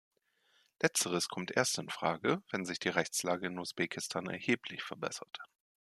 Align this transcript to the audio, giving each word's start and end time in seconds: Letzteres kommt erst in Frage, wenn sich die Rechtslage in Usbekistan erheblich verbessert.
Letzteres 0.81 1.27
kommt 1.29 1.51
erst 1.51 1.77
in 1.77 1.91
Frage, 1.91 2.41
wenn 2.49 2.65
sich 2.65 2.79
die 2.79 2.89
Rechtslage 2.89 3.45
in 3.45 3.59
Usbekistan 3.59 4.25
erheblich 4.27 4.81
verbessert. 4.81 5.37